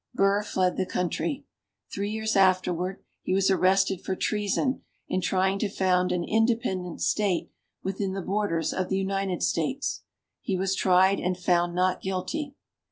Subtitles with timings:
[0.15, 1.45] Burr fled the country.
[1.93, 7.51] Three years afterwards, he was arrested for treason in trying to found an independent State
[7.83, 10.01] within the borders of the United States.
[10.41, 12.55] He was tried and found not guilty.